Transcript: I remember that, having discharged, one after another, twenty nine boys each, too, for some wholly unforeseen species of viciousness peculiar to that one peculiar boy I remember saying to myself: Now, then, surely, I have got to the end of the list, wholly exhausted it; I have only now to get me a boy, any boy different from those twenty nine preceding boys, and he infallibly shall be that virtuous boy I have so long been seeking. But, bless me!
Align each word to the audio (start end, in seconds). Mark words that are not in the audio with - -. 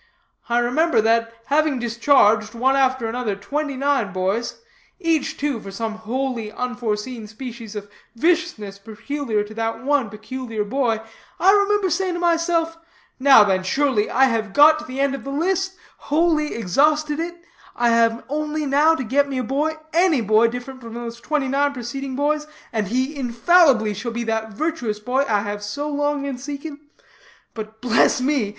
I 0.49 0.57
remember 0.57 0.99
that, 0.99 1.31
having 1.45 1.77
discharged, 1.77 2.55
one 2.55 2.75
after 2.75 3.05
another, 3.05 3.35
twenty 3.35 3.77
nine 3.77 4.11
boys 4.11 4.59
each, 4.99 5.37
too, 5.37 5.59
for 5.59 5.69
some 5.69 5.93
wholly 5.93 6.51
unforeseen 6.51 7.27
species 7.27 7.75
of 7.75 7.87
viciousness 8.15 8.79
peculiar 8.79 9.43
to 9.43 9.53
that 9.53 9.83
one 9.83 10.09
peculiar 10.09 10.63
boy 10.63 11.01
I 11.39 11.51
remember 11.51 11.91
saying 11.91 12.15
to 12.15 12.19
myself: 12.19 12.79
Now, 13.19 13.43
then, 13.43 13.61
surely, 13.61 14.09
I 14.09 14.25
have 14.25 14.53
got 14.53 14.79
to 14.79 14.85
the 14.85 14.99
end 14.99 15.13
of 15.13 15.23
the 15.23 15.29
list, 15.29 15.75
wholly 15.97 16.55
exhausted 16.55 17.19
it; 17.19 17.35
I 17.75 17.89
have 17.89 18.23
only 18.27 18.65
now 18.65 18.95
to 18.95 19.03
get 19.03 19.29
me 19.29 19.37
a 19.37 19.43
boy, 19.43 19.75
any 19.93 20.21
boy 20.21 20.47
different 20.47 20.81
from 20.81 20.95
those 20.95 21.21
twenty 21.21 21.47
nine 21.47 21.73
preceding 21.73 22.15
boys, 22.15 22.47
and 22.73 22.87
he 22.87 23.15
infallibly 23.15 23.93
shall 23.93 24.09
be 24.11 24.23
that 24.23 24.49
virtuous 24.53 24.99
boy 24.99 25.25
I 25.29 25.41
have 25.41 25.61
so 25.61 25.87
long 25.89 26.23
been 26.23 26.39
seeking. 26.39 26.79
But, 27.53 27.81
bless 27.81 28.19
me! 28.19 28.49